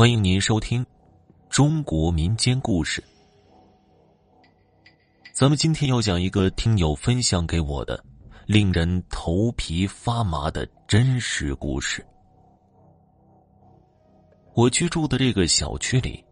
[0.00, 0.82] 欢迎您收听
[1.50, 3.04] 中国民间故事。
[5.34, 8.02] 咱们今天要讲一个听友分享给我的
[8.46, 12.02] 令人头皮发麻的真实故事。
[14.54, 16.24] 我居住的这个小区里，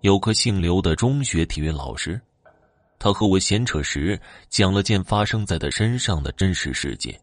[0.00, 2.20] 有个姓刘的中学体育老师，
[2.98, 7.16] 他和我闲扯时讲了件发生在他身上的真实事件。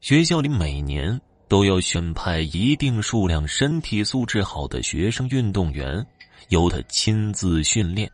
[0.00, 1.16] 学校里每年。
[1.54, 6.04] 都要选派一定数量身体素质好的学生运动员，
[6.48, 8.10] 由他亲自训练。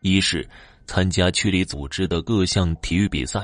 [0.00, 0.44] 一是
[0.84, 3.42] 参加区里组织的各项体育比赛；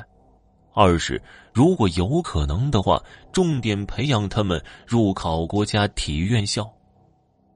[0.75, 3.01] 二是如果有可能的话，
[3.33, 6.69] 重点培养他们入考国家体育院校。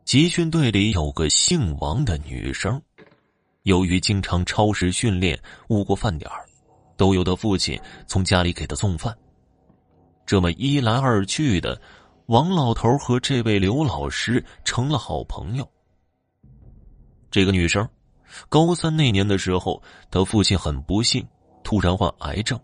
[0.05, 2.81] 集训队里有个姓王的女生，
[3.65, 5.37] 由于经常超时训练
[5.71, 6.31] 误过饭点
[6.97, 9.13] 都由他父亲从家里给她送饭。
[10.29, 11.81] 这么一来二去的，
[12.27, 15.67] 王老头和这位刘老师成了好朋友。
[17.31, 17.89] 这个女生，
[18.51, 21.27] 高三那年的时候，她父亲很不幸，
[21.65, 22.61] 突然患癌症，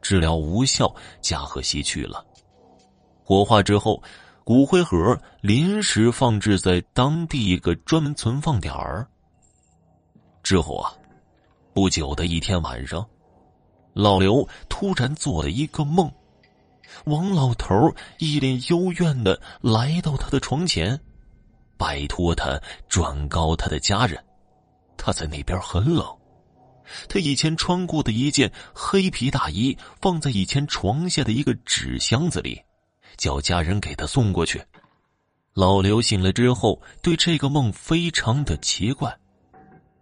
[0.00, 2.24] 治疗无效，驾鹤西去了。
[3.24, 4.00] 火化之后，
[4.44, 9.04] 骨灰盒临时放置在当地一个专门存放点儿。
[10.44, 10.94] 之后啊，
[11.74, 13.04] 不久的一天晚上，
[13.92, 16.08] 老刘突然做了一个梦。
[17.04, 21.00] 王老头一脸幽怨的来到他的床前，
[21.76, 24.22] 拜托他转告他的家人，
[24.96, 26.06] 他在那边很冷。
[27.06, 32.62] 他以前穿过的一件黑皮大衣放在以前床下的一个纸箱子里，
[33.18, 34.62] 叫家人给他送过去。
[35.52, 39.14] 老刘醒了之后，对这个梦非常的奇怪。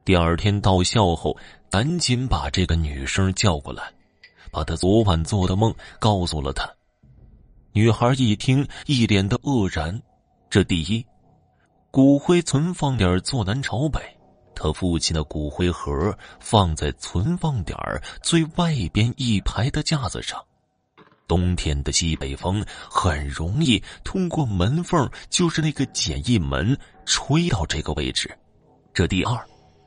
[0.04, 1.36] 第二天到校后，
[1.70, 3.82] 赶紧把这个女生叫过来，
[4.52, 6.75] 把他昨晚做的梦告诉了他。
[7.76, 10.00] 女孩一听，一脸的愕然。
[10.48, 11.04] 这第一，
[11.90, 14.00] 骨灰存放点坐南朝北，
[14.54, 17.76] 他父亲的骨灰盒放在存放点
[18.22, 20.42] 最外边一排的架子上。
[21.28, 28.34] 冬天的西北风很容易通过门缝，就是那个简易门，吹到这个位置。
[28.94, 29.38] 这第二，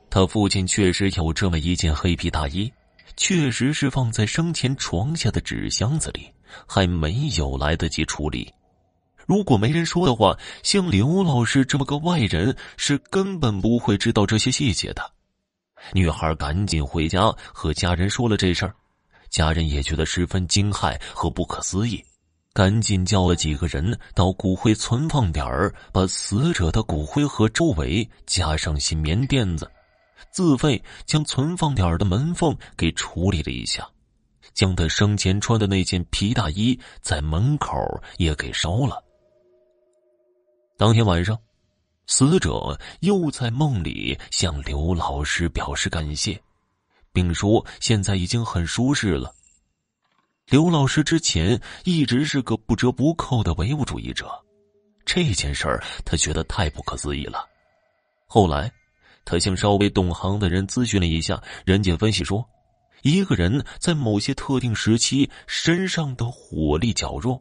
[0.08, 2.72] 他父亲确实有这么一件黑皮大衣，
[3.16, 6.32] 确实是放在生前床下的纸箱子里。
[6.66, 8.52] 还没有来得及处理，
[9.24, 15.12] 如果没人说的话，像刘老师这么个外人是根本不会知道这些细节的。
[15.92, 18.74] 女孩赶紧回家和家人说了这事儿，
[19.28, 22.04] 家人也觉得十分惊骇和不可思议，
[22.52, 29.70] 赶紧叫了几个人到骨灰存放点儿，把死者的骨灰盒周围加上些棉垫子，
[30.30, 33.88] 自费将存放点的门缝给处理了一下。
[34.52, 37.76] 将他生前穿的那件皮大衣在门口
[38.18, 39.02] 也给烧了。
[40.76, 41.38] 当天晚上，
[42.06, 46.38] 死者又在梦里向刘老师表示感谢，
[47.12, 49.32] 并说现在已经很舒适了。
[50.46, 54.28] 刘老师之前一直是个不折不扣的唯物主义者，
[55.06, 57.46] 这件事儿他觉得太不可思议了。
[58.26, 58.70] 后来，
[59.24, 62.44] 他向稍微懂行的人咨询了一下，人家分析说。
[63.02, 67.40] 一个人在某些特定时期身上的火力较弱，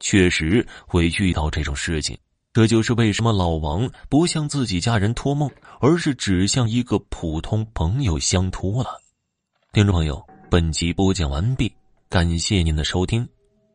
[0.00, 2.18] 确实会遇到这种事情。
[2.52, 5.50] 这就是为什么老王不向自己家人托梦，
[5.80, 9.00] 而是只向一个普通朋友相托了。
[9.72, 11.72] 听众朋友，本集播讲完毕，
[12.08, 13.26] 感谢您的收听。